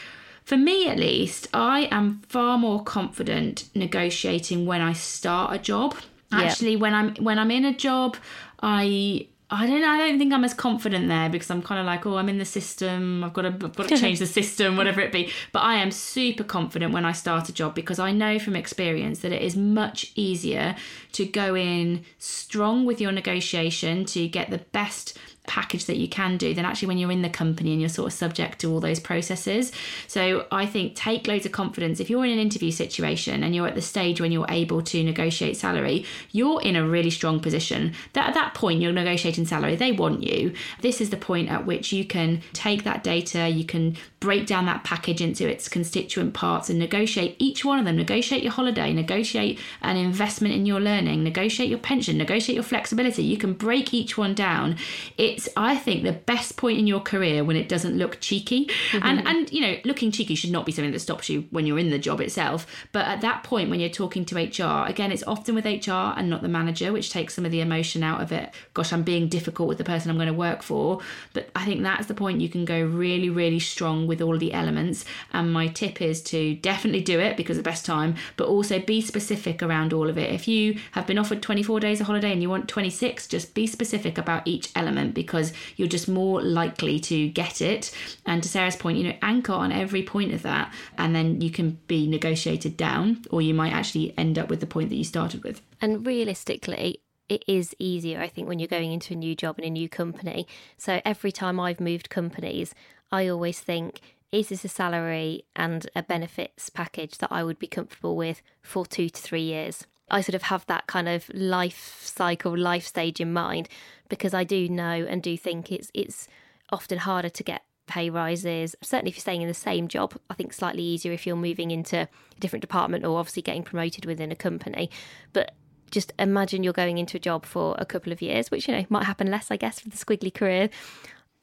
[0.45, 5.95] for me at least, I am far more confident negotiating when I start a job.
[6.31, 6.79] Actually, yep.
[6.79, 8.17] when I'm when I'm in a job,
[8.61, 9.89] I I don't know.
[9.89, 12.39] I don't think I'm as confident there because I'm kind of like, oh, I'm in
[12.39, 13.23] the system.
[13.23, 15.31] I've got to, I've got to change the system, whatever it be.
[15.51, 19.19] But I am super confident when I start a job because I know from experience
[19.19, 20.75] that it is much easier
[21.13, 26.37] to go in strong with your negotiation to get the best package that you can
[26.37, 28.79] do than actually when you're in the company and you're sort of subject to all
[28.79, 29.71] those processes.
[30.07, 31.99] So I think take loads of confidence.
[31.99, 35.03] If you're in an interview situation and you're at the stage when you're able to
[35.03, 37.93] negotiate salary, you're in a really strong position.
[38.13, 40.53] That at that point you're negotiating salary, they want you.
[40.81, 44.65] This is the point at which you can take that data, you can break down
[44.65, 47.95] that package into its constituent parts and negotiate each one of them.
[47.95, 53.23] Negotiate your holiday, negotiate an investment in your learning, negotiate your pension, negotiate your flexibility.
[53.23, 54.77] You can break each one down.
[55.17, 58.67] It it's I think the best point in your career when it doesn't look cheeky.
[58.91, 59.05] Mm-hmm.
[59.05, 61.79] And and you know, looking cheeky should not be something that stops you when you're
[61.79, 62.65] in the job itself.
[62.91, 66.29] But at that point when you're talking to HR, again, it's often with HR and
[66.29, 68.53] not the manager, which takes some of the emotion out of it.
[68.73, 70.99] Gosh, I'm being difficult with the person I'm going to work for.
[71.33, 74.53] But I think that's the point you can go really, really strong with all the
[74.53, 75.05] elements.
[75.33, 79.01] And my tip is to definitely do it because the best time, but also be
[79.01, 80.31] specific around all of it.
[80.31, 83.67] If you have been offered 24 days of holiday and you want 26, just be
[83.67, 87.91] specific about each element because you're just more likely to get it.
[88.25, 91.49] And to Sarah's point, you know, anchor on every point of that, and then you
[91.49, 95.03] can be negotiated down, or you might actually end up with the point that you
[95.03, 95.61] started with.
[95.81, 99.65] And realistically, it is easier, I think, when you're going into a new job in
[99.65, 100.47] a new company.
[100.77, 102.75] So every time I've moved companies,
[103.11, 103.99] I always think,
[104.31, 108.85] is this a salary and a benefits package that I would be comfortable with for
[108.85, 109.87] two to three years?
[110.09, 113.67] I sort of have that kind of life cycle, life stage in mind
[114.09, 116.27] because I do know and do think it's it's
[116.71, 118.75] often harder to get pay rises.
[118.81, 121.71] Certainly, if you're staying in the same job, I think slightly easier if you're moving
[121.71, 124.89] into a different department or obviously getting promoted within a company.
[125.33, 125.53] But
[125.91, 128.85] just imagine you're going into a job for a couple of years, which you know
[128.89, 130.69] might happen less, I guess, for the squiggly career,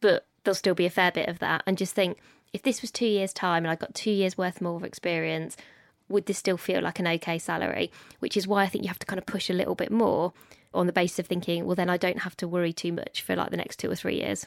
[0.01, 1.63] but there'll still be a fair bit of that.
[1.67, 2.19] And just think,
[2.53, 5.57] if this was two years' time and I got two years worth more of experience,
[6.13, 7.91] would this still feel like an okay salary?
[8.21, 10.33] Which is why I think you have to kind of push a little bit more
[10.75, 13.35] on the basis of thinking, well, then I don't have to worry too much for
[13.35, 14.47] like the next two or three years.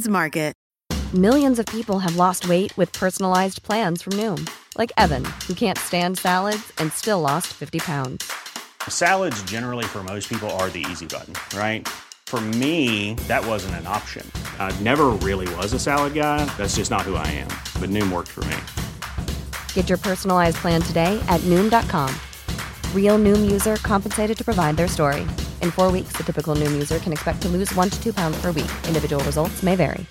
[0.07, 0.51] Market.
[1.13, 5.77] Millions of people have lost weight with personalized plans from Noom, like Evan, who can't
[5.77, 8.31] stand salads and still lost 50 pounds.
[8.87, 11.85] Salads, generally, for most people, are the easy button, right?
[12.27, 14.25] For me, that wasn't an option.
[14.57, 16.45] I never really was a salad guy.
[16.57, 17.49] That's just not who I am.
[17.81, 18.55] But Noom worked for me.
[19.73, 22.15] Get your personalized plan today at Noom.com.
[22.95, 25.23] Real Noom user compensated to provide their story.
[25.61, 28.41] In four weeks, the typical Noom user can expect to lose one to two pounds
[28.41, 28.71] per week.
[28.87, 30.05] Individual results may vary.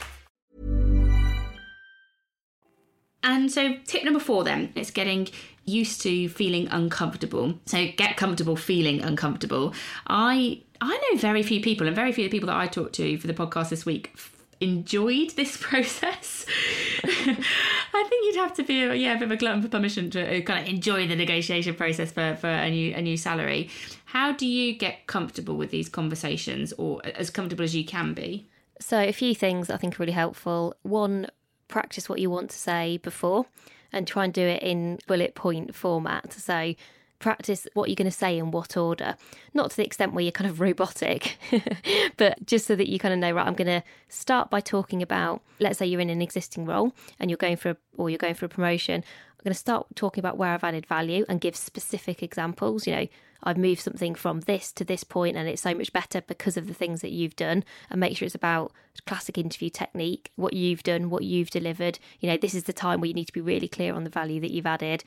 [3.22, 5.28] And so, tip number four then is getting
[5.64, 7.58] used to feeling uncomfortable.
[7.66, 9.74] So, get comfortable feeling uncomfortable.
[10.06, 12.94] I I know very few people, and very few of the people that I talked
[12.94, 14.16] to for the podcast this week
[14.60, 16.46] enjoyed this process.
[17.04, 20.38] I think you'd have to be yeah, a bit of a glutton for permission to
[20.38, 23.70] uh, kind of enjoy the negotiation process for, for a new a new salary.
[24.06, 28.48] How do you get comfortable with these conversations, or as comfortable as you can be?
[28.80, 30.74] So, a few things I think are really helpful.
[30.82, 31.28] One,
[31.68, 33.46] practice what you want to say before
[33.92, 36.32] and try and do it in bullet point format.
[36.32, 36.74] So,
[37.20, 39.16] practice what you're going to say in what order.
[39.54, 41.38] Not to the extent where you're kind of robotic,
[42.16, 45.02] but just so that you kind of know, right, I'm going to start by talking
[45.02, 48.18] about, let's say you're in an existing role and you're going for, a, or you're
[48.18, 49.04] going for a promotion.
[49.04, 52.86] I'm going to start talking about where I've added value and give specific examples.
[52.86, 53.06] You know,
[53.42, 56.66] I've moved something from this to this point and it's so much better because of
[56.66, 58.72] the things that you've done and make sure it's about
[59.06, 61.98] classic interview technique, what you've done, what you've delivered.
[62.20, 64.10] You know, this is the time where you need to be really clear on the
[64.10, 65.04] value that you've added.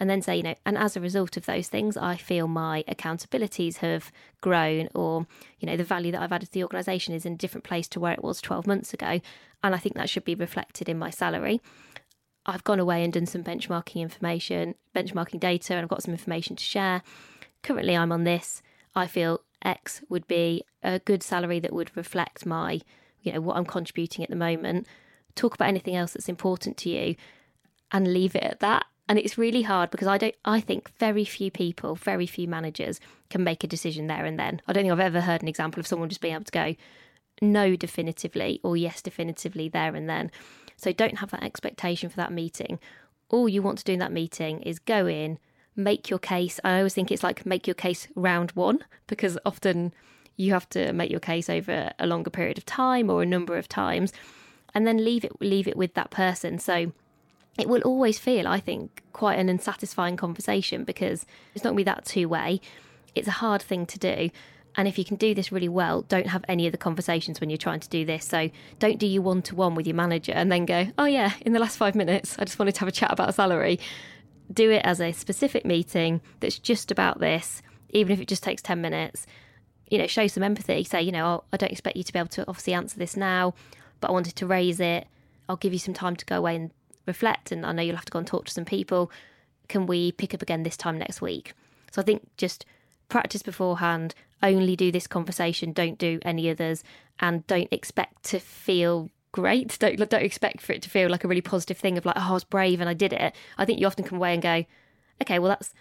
[0.00, 2.84] And then say, you know, and as a result of those things, I feel my
[2.88, 5.26] accountabilities have grown, or,
[5.60, 7.86] you know, the value that I've added to the organisation is in a different place
[7.88, 9.20] to where it was 12 months ago.
[9.62, 11.60] And I think that should be reflected in my salary.
[12.44, 16.56] I've gone away and done some benchmarking information, benchmarking data, and I've got some information
[16.56, 17.02] to share
[17.64, 18.62] currently I'm on this.
[18.94, 22.80] I feel X would be a good salary that would reflect my,
[23.22, 24.86] you know, what I'm contributing at the moment.
[25.34, 27.16] Talk about anything else that's important to you
[27.90, 28.86] and leave it at that.
[29.08, 33.00] And it's really hard because I don't I think very few people, very few managers
[33.30, 34.62] can make a decision there and then.
[34.66, 36.74] I don't think I've ever heard an example of someone just being able to go
[37.42, 40.30] no definitively or yes definitively there and then.
[40.76, 42.78] So don't have that expectation for that meeting.
[43.28, 45.38] All you want to do in that meeting is go in,
[45.76, 46.60] make your case.
[46.64, 49.92] I always think it's like make your case round one because often
[50.36, 53.56] you have to make your case over a longer period of time or a number
[53.56, 54.12] of times
[54.74, 56.58] and then leave it leave it with that person.
[56.58, 56.92] So
[57.58, 61.80] it will always feel, I think, quite an unsatisfying conversation because it's not going to
[61.80, 62.60] be that two way.
[63.14, 64.30] It's a hard thing to do.
[64.76, 67.48] And if you can do this really well, don't have any of the conversations when
[67.48, 68.24] you're trying to do this.
[68.24, 71.32] So don't do your one to one with your manager and then go, oh, yeah,
[71.42, 73.78] in the last five minutes, I just wanted to have a chat about salary
[74.52, 78.62] do it as a specific meeting that's just about this, even if it just takes
[78.62, 79.26] 10 minutes.
[79.90, 80.84] You know, show some empathy.
[80.84, 83.16] Say, you know, oh, I don't expect you to be able to obviously answer this
[83.16, 83.54] now,
[84.00, 85.06] but I wanted to raise it.
[85.48, 86.70] I'll give you some time to go away and
[87.06, 87.52] reflect.
[87.52, 89.10] And I know you'll have to go and talk to some people.
[89.68, 91.52] Can we pick up again this time next week?
[91.90, 92.66] So I think just
[93.08, 96.82] practice beforehand, only do this conversation, don't do any others,
[97.20, 99.76] and don't expect to feel great.
[99.80, 102.28] Don't don't expect for it to feel like a really positive thing of like, oh,
[102.28, 103.34] I was brave and I did it.
[103.58, 104.64] I think you often come away and go,
[105.20, 105.74] okay, well, that's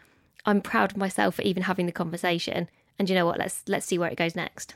[0.46, 2.68] I'm proud of myself for even having the conversation.
[3.00, 4.76] And you know what let's let's see where it goes next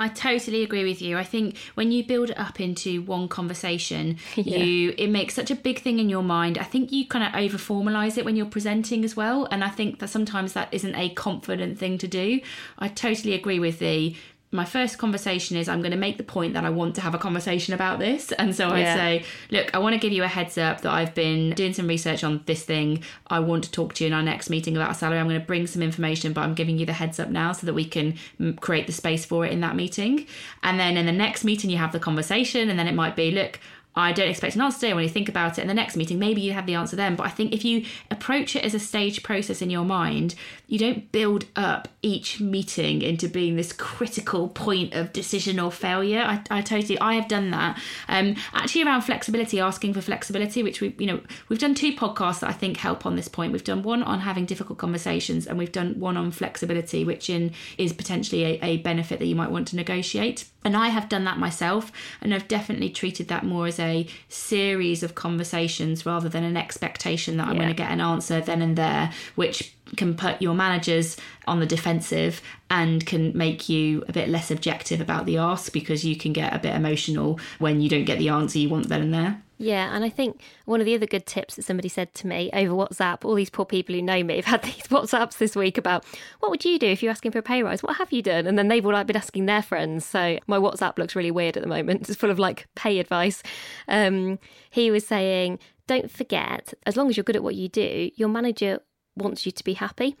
[0.00, 1.18] I totally agree with you.
[1.18, 4.58] I think when you build it up into one conversation, Yeah.
[4.58, 6.56] you it makes such a big thing in your mind.
[6.56, 9.70] I think you kind of over formalize it when you're presenting as well, and I
[9.70, 12.40] think that sometimes that isn't a confident thing to do.
[12.78, 14.14] I totally agree with the
[14.50, 17.14] my first conversation is I'm going to make the point that I want to have
[17.14, 18.32] a conversation about this.
[18.32, 18.94] And so I Yeah.
[18.94, 21.86] say, look, I want to give you a heads up that I've been doing some
[21.86, 23.02] research on this thing.
[23.26, 25.18] I want to talk to you in our next meeting about a salary.
[25.18, 27.66] I'm going to bring some information, but I'm giving you the heads up now so
[27.66, 30.26] that we can mm, create the space for it in that meeting.
[30.62, 33.30] And then in the next meeting, you have the conversation, and then it might be,
[33.30, 33.60] look,
[33.98, 34.94] I don't expect an answer today.
[34.94, 37.16] When you think about it in the next meeting, maybe you have the answer then.
[37.16, 40.34] But I think if you approach it as a stage process in your mind,
[40.68, 46.20] you don't build up each meeting into being this critical point of decision or failure.
[46.20, 47.80] I, I totally, I have done that.
[48.08, 52.40] Um, actually, around flexibility, asking for flexibility, which we, you know, we've done two podcasts
[52.40, 53.52] that I think help on this point.
[53.52, 57.52] We've done one on having difficult conversations, and we've done one on flexibility, which in
[57.76, 60.44] is potentially a, a benefit that you might want to negotiate.
[60.64, 63.87] And I have done that myself, and I've definitely treated that more as a
[64.28, 67.62] series of conversations rather than an expectation that I'm Yeah.
[67.62, 71.66] going to get an answer then and there, which can put your managers on the
[71.66, 76.32] defensive and can make you a bit less objective about the ask because you can
[76.32, 79.42] get a bit emotional when you don't get the answer you want then and there.
[79.60, 82.48] Yeah, and I think one of the other good tips that somebody said to me
[82.52, 85.76] over WhatsApp, all these poor people who know me have had these WhatsApps this week
[85.76, 86.04] about
[86.38, 87.82] what would you do if you're asking for a pay rise?
[87.82, 88.46] What have you done?
[88.46, 90.04] And then they've all like been asking their friends.
[90.04, 91.88] So my WhatsApp looks really weird at the moment.
[92.08, 93.42] It's full of like pay advice.
[93.88, 94.38] Um,
[94.70, 98.28] he was saying, don't forget, as long as you're good at what you do, your
[98.28, 98.80] manager
[99.16, 100.16] wants you to be happy.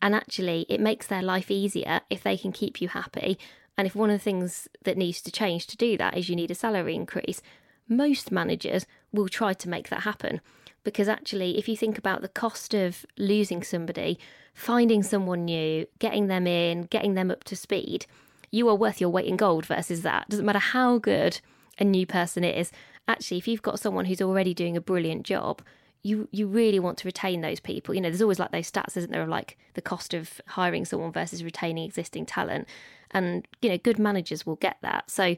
[0.00, 3.38] And actually, it makes their life easier if they can keep you happy.
[3.76, 6.36] And if one of the things that needs to change to do that is you
[6.36, 7.42] need a salary increase,
[7.88, 10.40] most managers will try to make that happen.
[10.84, 14.18] Because actually, if you think about the cost of losing somebody,
[14.54, 18.06] finding someone new, getting them in, getting them up to speed,
[18.50, 20.28] you are worth your weight in gold versus that.
[20.28, 21.40] Doesn't matter how good
[21.78, 22.72] a new person is.
[23.06, 25.62] Actually, if you've got someone who's already doing a brilliant job,
[26.02, 27.94] you you really want to retain those people.
[27.94, 30.84] You know, there's always like those stats, isn't there, of like the cost of hiring
[30.84, 32.68] someone versus retaining existing talent.
[33.10, 35.10] And, you know, good managers will get that.
[35.10, 35.36] So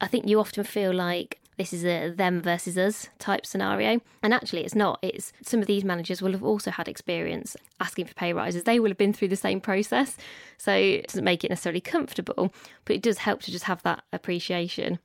[0.00, 4.00] I think you often feel like this is a them versus us type scenario.
[4.22, 4.98] And actually, it's not.
[5.02, 8.64] It's some of these managers will have also had experience asking for pay rises.
[8.64, 10.16] They will have been through the same process.
[10.58, 12.52] So it doesn't make it necessarily comfortable,
[12.84, 14.98] but it does help to just have that appreciation.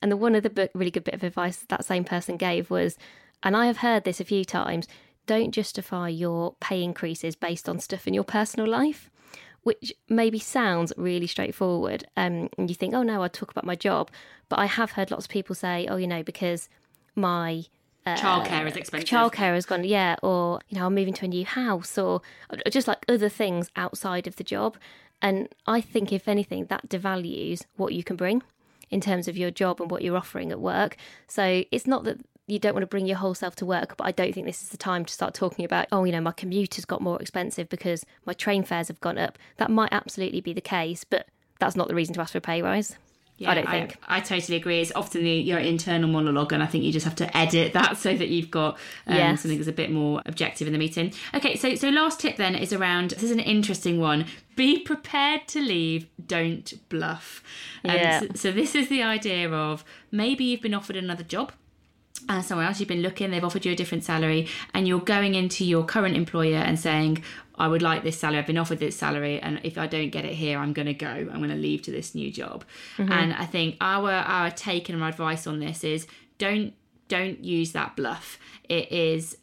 [0.00, 2.96] And the one other book, really good bit of advice that same person gave was,
[3.42, 4.86] and I have heard this a few times,
[5.26, 9.10] don't justify your pay increases based on stuff in your personal life
[9.68, 12.06] which maybe sounds really straightforward.
[12.16, 14.10] Um, and you think, oh no, I talk about my job.
[14.48, 16.70] But I have heard lots of people say, oh, you know, because
[17.14, 17.64] my
[18.06, 19.06] Childcare is expensive.
[19.10, 22.70] childcare has gone, yeah, or, you know, I'm moving to a new house, or or
[22.70, 24.78] just like other things outside of the job.
[25.20, 28.42] And I think, if anything, that devalues what you can bring
[28.90, 30.96] in terms of your job and what you're offering at work.
[31.26, 34.04] So it's not that you don't want to bring your whole self to work, but
[34.06, 36.32] I don't think this is the time to start talking about, oh, you know, my
[36.32, 39.38] commute has got more expensive because my train fares have gone up.
[39.58, 41.28] That might absolutely be the case, but
[41.60, 42.96] that's not the reason to ask for a pay rise.
[43.46, 43.96] I don't think.
[44.08, 44.80] I, totally agree.
[44.80, 47.96] It's often the, your internal monologue, and I think you just have to edit that
[47.96, 48.74] so that you've got
[49.06, 49.42] um, Yes.
[49.42, 51.12] something that's a bit more objective in the meeting.
[51.34, 53.10] Okay, so so last tip then is around.
[53.10, 54.26] This is an interesting one.
[54.56, 56.08] Be prepared to leave.
[56.26, 57.44] Don't bluff.
[57.84, 58.20] Um, Yeah.
[58.20, 61.52] so, so this is the idea of maybe you've been offered another job
[62.28, 65.34] uh, somewhere else you've been looking they've offered you a different salary and you're going
[65.34, 67.22] into your current employer and saying
[67.56, 70.24] i would like this salary i've been offered this salary and if i don't get
[70.24, 72.64] it here i'm going to go i'm going to leave to this new job.
[73.12, 76.06] And i think our our take and our advice on this is
[76.38, 76.72] don't
[77.08, 78.38] don't use that bluff.
[78.68, 79.36] It is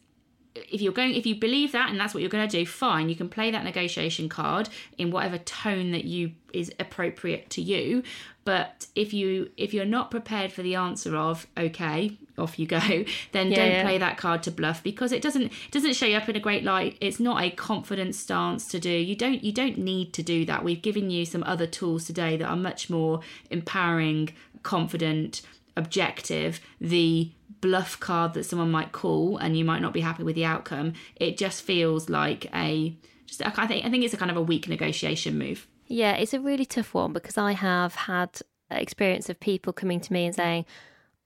[0.54, 3.10] if you're going if you believe that and that's what you're going to do fine
[3.10, 8.02] you can play that negotiation card in whatever tone that you is appropriate to you.
[8.44, 12.78] But if you if you're not prepared for the answer of okay off you go
[13.32, 13.82] then Yeah, don't yeah.
[13.82, 16.40] play that card to bluff because it doesn't it doesn't show you up in a
[16.40, 16.96] great light.
[17.00, 18.90] It's not a confident stance to do.
[18.90, 20.64] You don't you don't need to do that.
[20.64, 23.20] We've given you some other tools today that are much more
[23.50, 24.30] empowering
[24.62, 25.42] confident
[25.76, 26.60] objective.
[26.80, 30.44] The bluff card that someone might call and you might not be happy with the
[30.44, 32.94] outcome it just feels like a
[33.24, 35.66] just i think i think it's a kind of a weak negotiation move.
[35.88, 40.12] Yeah, it's a really tough one because I have had experience of people coming to
[40.12, 40.66] me and saying,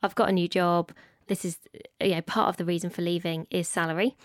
[0.02, 0.92] I've got a new job.
[1.26, 1.58] This is,
[2.00, 4.16] you know, part of the reason for leaving is salary.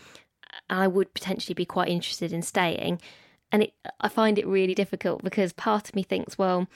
[0.69, 3.01] I would potentially be quite interested in staying.
[3.51, 6.67] And it, I find it really difficult because part of me thinks, well,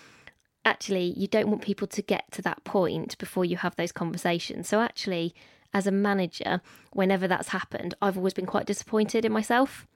[0.64, 4.68] actually, you don't want people to get to that point before you have those conversations.
[4.68, 5.34] So, actually,
[5.74, 6.62] as a manager,
[6.94, 9.88] whenever that's happened, I've always been quite disappointed in myself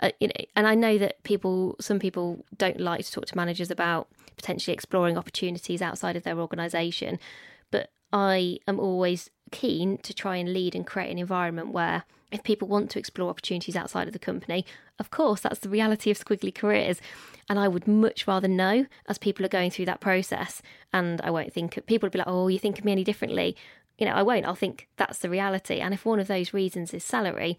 [0.00, 3.36] Uh, you know, and I know that people, some people don't like to talk to
[3.36, 7.18] managers about potentially exploring opportunities outside of their organisation,
[8.12, 12.66] I am always keen to try and lead and create an environment where if people
[12.66, 14.64] want to explore opportunities outside of the company,
[14.98, 17.00] of course, that's the reality of squiggly careers.
[17.48, 20.62] And I would much rather know as people are going through that process.
[20.92, 23.56] And I won't think, people would be like, oh, you think of me any differently.
[23.98, 24.46] You know, I won't.
[24.46, 25.80] I'll think that's the reality.
[25.80, 27.58] And if one of those reasons is salary,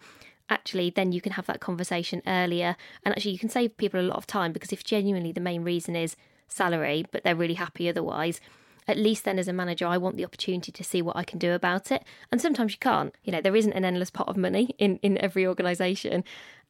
[0.50, 4.02] actually then you can have that conversation earlier and actually you can save people a
[4.02, 6.16] lot of time because if genuinely the main reason is
[6.48, 8.40] salary but they're really happy otherwise
[8.86, 11.38] at least then as a manager I want the opportunity to see what I can
[11.38, 12.04] do about it.
[12.30, 13.14] And sometimes you can't.
[13.24, 16.24] You know, there isn't an endless pot of money in, in every organisation.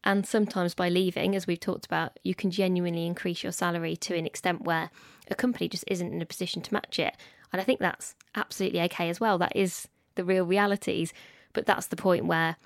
[0.04, 4.14] And sometimes by leaving, as we've talked about, you can genuinely increase your salary to
[4.14, 4.90] an extent where
[5.30, 7.14] a company just isn't in a position to match it.
[7.52, 9.38] And I think that's absolutely okay as well.
[9.38, 11.12] That is the real realities.
[11.54, 12.56] But that's the point where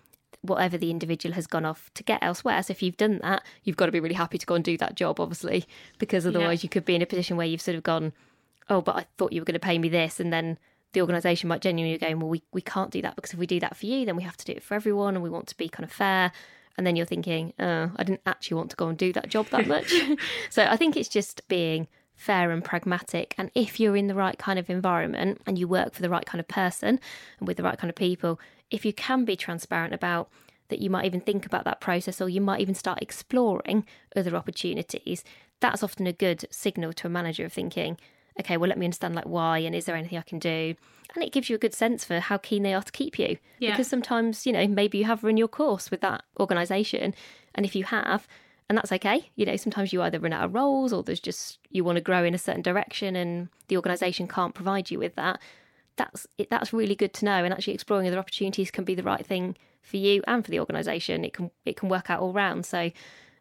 [0.43, 2.63] whatever the individual has gone off to get elsewhere.
[2.63, 4.77] So if you've done that, you've got to be really happy to go and do
[4.79, 5.67] that job, obviously,
[5.99, 6.67] because otherwise yeah.
[6.67, 8.13] you could be in a position where you've sort of gone,
[8.71, 10.21] oh, but I thought you were going to pay me this.
[10.21, 10.59] And then
[10.93, 13.61] the organisation might genuinely go, well, we, we can't do that because if we do
[13.61, 15.57] that for you, then we have to do it for everyone and we want to
[15.57, 16.33] be kind of fair.
[16.77, 19.49] And then you're thinking, oh, I didn't actually want to go and do that job
[19.49, 19.93] that much.
[20.51, 23.35] so I think it's just being fair and pragmatic.
[23.39, 26.27] And if you're in the right kind of environment and you work for the right
[26.27, 27.01] kind of person
[27.39, 28.41] and with the right kind of people,
[28.71, 30.29] if you can be transparent about
[30.69, 34.37] that you might even think about that process or you might even start exploring other
[34.37, 35.25] opportunities,
[35.61, 37.99] that's often a good signal to a manager of thinking,
[38.41, 40.75] okay, well, let me understand like why and is there anything I can do?
[41.15, 43.39] And it gives you a good sense for how keen they are to keep you.
[43.59, 43.71] Yeah.
[43.71, 47.15] Because sometimes, you know, maybe you have run your course with that organisation.
[47.55, 48.29] And if you have,
[48.69, 51.59] and that's okay, you know, sometimes you either run out of roles or there's just
[51.71, 55.15] you want to grow in a certain direction and the organisation can't provide you with
[55.15, 55.41] that.
[55.97, 57.43] That's it, that's really good to know.
[57.45, 60.61] And actually exploring other opportunities can be the right thing for you and for the
[60.61, 61.25] organisation.
[61.25, 62.67] It can it can work out all round.
[62.67, 62.91] So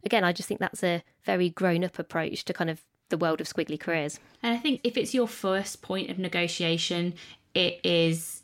[0.04, 3.42] again, I just think that's a very grown up approach to kind of the world
[3.42, 4.20] of squiggly careers.
[4.44, 7.14] And I think if it's your first point of negotiation,
[7.54, 8.44] it is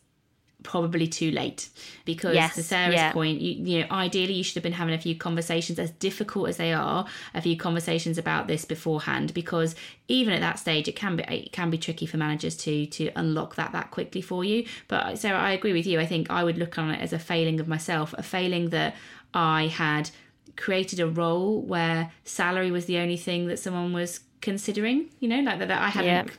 [0.63, 1.69] probably too late
[2.05, 3.11] because yes, to Sarah's yeah.
[3.11, 6.49] point, you, you know, ideally you should have been having a few conversations, as difficult
[6.49, 9.33] as they are, a few conversations about this beforehand.
[9.33, 9.75] Because
[10.07, 13.11] even at that stage, it can be it can be tricky for managers to to
[13.15, 14.65] unlock that that quickly for you.
[14.87, 15.99] But Sarah, I agree with you.
[15.99, 18.95] I think I would look on it as a failing of myself, a failing that
[19.33, 20.09] I had
[20.55, 25.39] created a role where salary was the only thing that someone was considering you know
[25.39, 26.29] like that, that i hadn't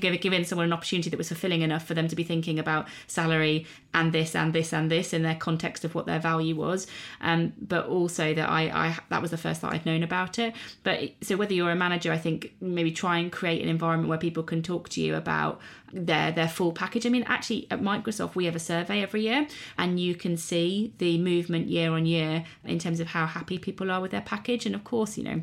[0.00, 0.16] yeah.
[0.16, 3.66] given someone an opportunity that was fulfilling enough for them to be thinking about salary
[3.92, 6.86] and this and this and this in their context of what their value was.
[7.20, 10.54] Um, but also that I, I that was the first that i'd known about it.
[10.82, 14.18] But so whether you're a manager i think maybe try and create an environment where
[14.18, 15.60] people can talk to you about
[15.92, 17.06] their their full package.
[17.06, 20.94] I mean actually at microsoft we have a survey every year and you can see
[20.98, 24.64] the movement year on year in terms of how happy people are with their package.
[24.64, 25.42] And of course you know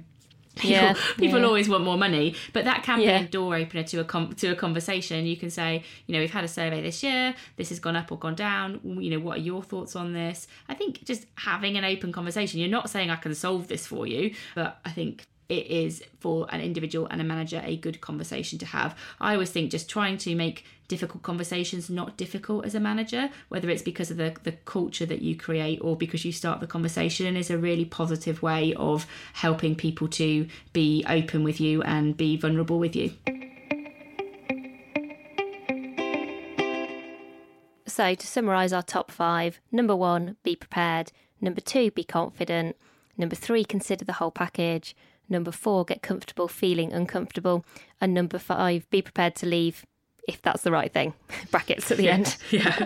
[0.59, 1.45] People, yeah, people yeah.
[1.45, 3.19] always want more money, but that can yeah.
[3.19, 5.25] be a door opener to a com- to a conversation.
[5.25, 7.33] You can say, you know, we've had a survey this year.
[7.55, 8.79] This has gone up or gone down.
[8.83, 10.47] You know, what are your thoughts on this?
[10.67, 12.59] I think just having an open conversation.
[12.59, 16.47] You're not saying I can solve this for you, but I think it is for
[16.51, 18.95] an individual and a manager a good conversation to have.
[19.19, 23.69] I always think just trying to make difficult conversations not difficult as a manager, whether
[23.69, 27.35] it's because of the, the culture that you create or because you start the conversation,
[27.35, 32.37] is a really positive way of helping people to be open with you and be
[32.37, 33.11] vulnerable with you.
[37.87, 41.11] So, to summarise our top five number one, be prepared.
[41.41, 42.77] Number two, be confident.
[43.17, 44.95] Number three, consider the whole package.
[45.29, 47.63] Number four, get comfortable feeling uncomfortable.
[48.01, 49.85] And number five, be prepared to leave
[50.29, 51.13] if that's the right thing.
[51.51, 52.37] brackets at the yeah, end.
[52.51, 52.77] Yeah,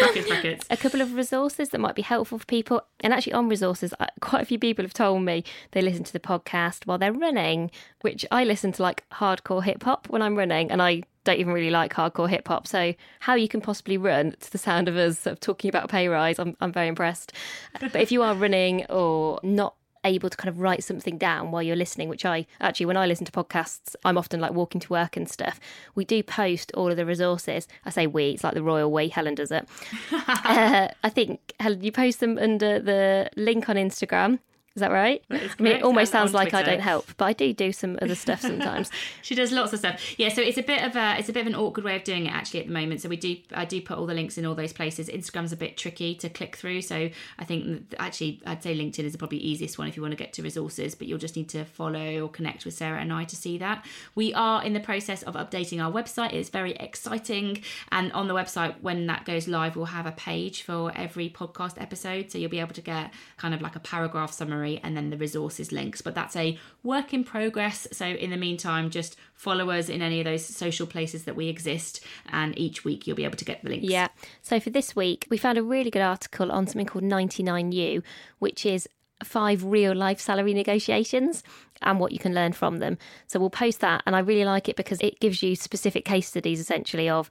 [0.00, 0.66] brackets, brackets.
[0.70, 2.82] a couple of resources that might be helpful for people.
[3.00, 6.12] And actually, on resources, uh, quite a few people have told me they listen to
[6.12, 7.70] the podcast while they're running,
[8.02, 11.52] which I listen to like hardcore hip hop when I'm running, and I don't even
[11.52, 12.66] really like hardcore hip hop.
[12.68, 15.88] So, how you can possibly run to the sound of us sort of talking about
[15.88, 17.32] pay rise, I'm, I'm very impressed.
[17.80, 19.74] but if you are running or not
[20.04, 23.06] able to kind of write something down while you're listening, which I actually, when I
[23.06, 25.60] listen to podcasts, I'm often like walking to work and stuff.
[25.94, 27.68] We do post all of the resources.
[27.84, 29.68] I say we, it's like the royal way Helen does it.
[30.12, 34.38] uh, I think, Helen, you post them under the link on Instagram.
[34.74, 35.22] Is that right?
[35.30, 38.14] I mean, it almost sounds like I don't help, but I do do some other
[38.14, 38.90] stuff sometimes.
[39.20, 40.18] she does lots of stuff.
[40.18, 42.04] Yeah, so it's a bit of a it's a bit of an awkward way of
[42.04, 43.02] doing it actually at the moment.
[43.02, 45.08] So we do I do put all the links in all those places.
[45.08, 49.14] Instagram's a bit tricky to click through, so I think actually I'd say LinkedIn is
[49.14, 51.66] probably easiest one if you want to get to resources, but you'll just need to
[51.66, 53.84] follow or connect with Sarah and I to see that.
[54.14, 56.32] We are in the process of updating our website.
[56.32, 60.62] It's very exciting, and on the website when that goes live, we'll have a page
[60.62, 64.32] for every podcast episode, so you'll be able to get kind of like a paragraph
[64.32, 66.00] summary summary and then the resources links.
[66.00, 67.88] But that's a work in progress.
[67.92, 71.48] So in the meantime, just follow us in any of those social places that we
[71.48, 73.88] exist, and each week you'll be able to get the links.
[73.88, 74.08] Yeah.
[74.42, 78.02] So for this week, we found a really good article on something called 99U,
[78.38, 78.88] which is
[79.24, 81.44] five real life salary negotiations
[81.80, 82.98] and what you can learn from them.
[83.28, 84.02] So we'll post that.
[84.04, 87.30] And I really like it because it gives you specific case studies essentially of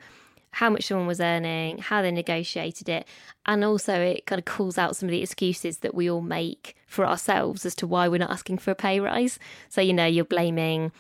[0.52, 3.08] how much someone was earning, how they negotiated it,
[3.46, 6.76] and also it kind of calls out some of the excuses that we all make
[6.88, 9.40] for ourselves as to why we're not asking for a pay rise.
[9.70, 10.92] So, you know, you're blaming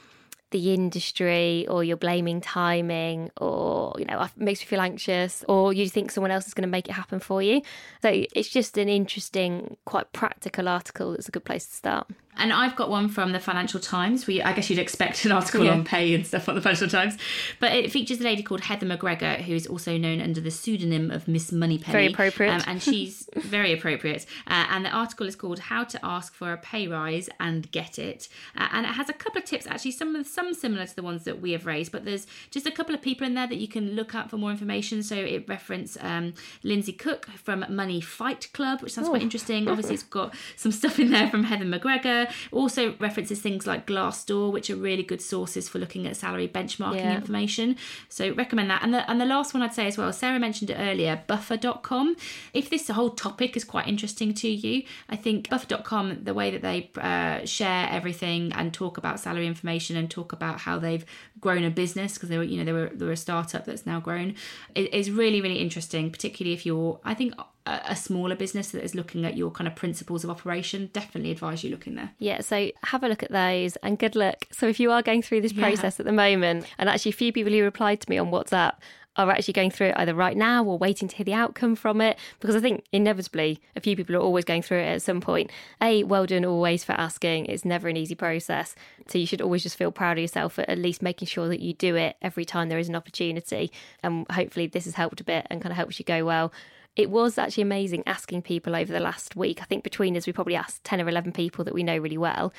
[0.52, 5.74] the industry or you're blaming timing or you know it makes you feel anxious or
[5.74, 7.62] you think someone else is going to make it happen for you
[8.02, 12.08] so it's just an interesting quite practical article that's a good place to start
[12.38, 14.26] and I've got one from the Financial Times.
[14.28, 15.72] We, I guess you'd expect an article Yeah.
[15.74, 17.18] on pay and stuff on the Financial Times,
[17.60, 21.12] but it features a lady called Heather McGregor, who is also known under the pseudonym
[21.12, 21.92] of Miss Moneypenny.
[21.92, 22.52] Very appropriate.
[22.54, 24.26] um, and she's very appropriate.
[24.48, 28.00] Uh, and the article is called "How to Ask for a Pay Rise and Get
[28.00, 28.28] It,"
[28.58, 31.04] uh, and it has a couple of tips, actually, some of some similar to the
[31.04, 33.58] ones that we have raised, but there's just a couple of people in there that
[33.58, 35.04] you can look up for more information.
[35.04, 39.68] So it references um, Lindsay Cook from Money Fight Club, which sounds quite interesting.
[39.68, 42.21] Obviously, it's got some stuff in there from Heather McGregor.
[42.52, 46.96] Also references things like Glassdoor, which are really good sources for looking at salary benchmarking
[46.96, 47.16] Yeah.
[47.16, 47.76] information.
[48.10, 48.84] So recommend that.
[48.84, 52.16] And the and the last one I'd say as well, Sarah mentioned it earlier, buffer.com.
[52.54, 56.62] If this whole topic is quite interesting to you, I think buffer.com, the way that
[56.62, 61.06] they uh, share everything and talk about salary information and talk about how they've
[61.40, 63.86] grown a business because they were, you know, they were they were a startup that's
[63.86, 64.36] now grown,
[64.76, 66.10] is really really interesting.
[66.12, 67.34] Particularly if you're, I think.
[67.66, 71.64] A smaller business that is looking at your kind of principles of operation, definitely advise
[71.64, 72.12] you look in there.
[72.18, 74.48] Yeah, so have a look at those and good luck.
[74.52, 75.66] So if you are going through this Yeah.
[75.66, 78.74] process at the moment, and actually a few people who replied to me on WhatsApp
[79.18, 82.02] are actually going through it either right now or waiting to hear the outcome from
[82.02, 85.22] it, because I think inevitably a few people are always going through it at some
[85.22, 85.52] point.
[85.82, 87.46] A, well done always for asking.
[87.46, 88.74] It's never an easy process.
[89.08, 91.60] So you should always just feel proud of yourself for at least making sure that
[91.60, 93.72] you do it every time there is an opportunity.
[94.02, 96.52] And hopefully this has helped a bit and kind of helps you go well.
[96.96, 99.62] It was actually amazing asking people over the last week.
[99.62, 102.18] I think between us, we probably asked 10 or 11 people that we know really
[102.18, 102.54] well.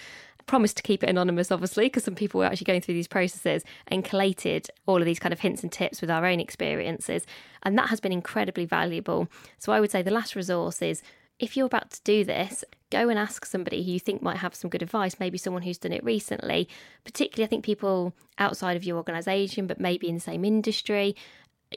[0.47, 3.62] Promised to keep it anonymous, obviously, because some people were actually going through these processes
[3.89, 7.26] and collated all of these kind of hints and tips with our own experiences.
[7.62, 9.28] And that has been incredibly valuable.
[9.59, 11.03] So I would say the last resource is
[11.39, 14.55] if you're about to do this, go and ask somebody who you think might have
[14.55, 16.68] some good advice, maybe someone who's done it recently.
[17.05, 21.16] Particularly, I think people outside of your organisation, but maybe in the same industry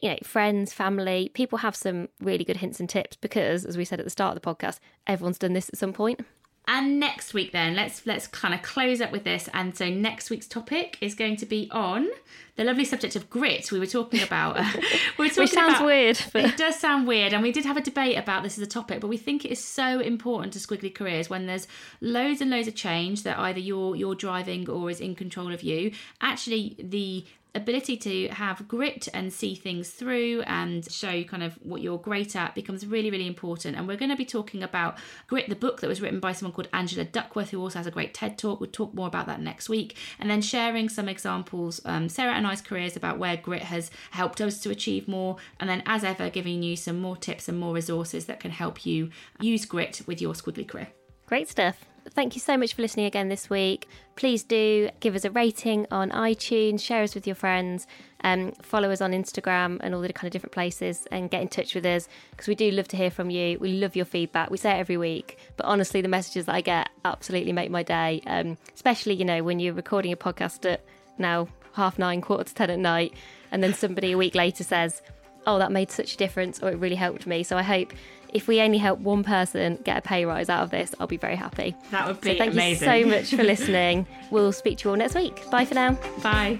[0.01, 3.85] you know, friends, family, people have some really good hints and tips because, as we
[3.85, 6.21] said at the start of the podcast, everyone's done this at some point.
[6.67, 9.47] And next week, then let's let's kind of close up with this.
[9.53, 12.07] And so next week's topic is going to be on
[12.55, 13.71] the lovely subject of grit.
[13.71, 14.57] We were talking about.
[14.57, 14.71] Uh,
[15.19, 17.65] we were talking Which sounds about- weird, but It does sound weird, and we did
[17.65, 20.53] have a debate about this as a topic, but we think it is so important
[20.53, 21.67] to squiggly careers when there's
[22.01, 25.61] loads and loads of change that either you're you're driving or is in control of
[25.61, 25.91] you.
[26.19, 27.23] Actually, the
[27.55, 32.35] ability to have grit and see things through and show kind of what you're great
[32.35, 33.75] at becomes really really important.
[33.75, 34.97] And we're going to be talking about
[35.27, 37.91] grit the book that was written by someone called angela duckworth who also has a
[37.91, 38.59] great ted talk.
[38.59, 39.97] We'll talk more about that next week.
[40.19, 44.41] And then sharing some examples um, sarah and i's careers about where grit has helped
[44.41, 45.37] us to achieve more.
[45.59, 48.85] And then as ever giving you some more tips and more resources that can help
[48.85, 50.89] you use grit with your squiggly career.
[51.25, 51.85] Great stuff.
[52.11, 53.89] Thank you so much for listening again this week.
[54.15, 57.87] Please do give us a rating on iTunes, share us with your friends,
[58.23, 61.47] um, follow us on Instagram and all the kind of different places, and get in
[61.47, 63.57] touch with us because we do love to hear from you.
[63.59, 64.51] We love your feedback.
[64.51, 67.83] We say it every week, but honestly, the messages that I get absolutely make my
[67.83, 68.21] day.
[68.27, 70.85] Um, especially, you know, when you're recording a podcast at
[71.17, 73.13] now half nine, quarter to ten at night,
[73.51, 75.01] and then somebody a week later says,
[75.47, 77.93] "Oh, that made such a difference," or "It really helped me." So I hope.
[78.35, 81.15] If we only help one person get a pay rise out of this, I'll be
[81.17, 81.73] very happy.
[81.91, 84.05] that would So be thank amazing you so much for listening.
[84.31, 85.49] We'll speak to you all next week.
[85.49, 85.97] Bye for now.
[86.21, 86.59] bye